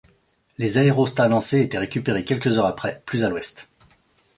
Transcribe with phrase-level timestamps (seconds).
[0.57, 3.69] Les aérostats lancés étaient récupérés quelques heures après, plus à l'ouest.